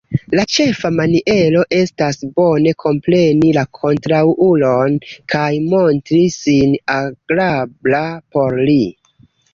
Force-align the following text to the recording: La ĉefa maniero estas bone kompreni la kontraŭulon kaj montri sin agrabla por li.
La 0.37 0.43
ĉefa 0.51 0.89
maniero 0.99 1.59
estas 1.79 2.17
bone 2.39 2.73
kompreni 2.85 3.51
la 3.57 3.65
kontraŭulon 3.79 4.95
kaj 5.35 5.45
montri 5.75 6.23
sin 6.39 6.75
agrabla 6.99 8.05
por 8.37 8.61
li. 8.71 8.81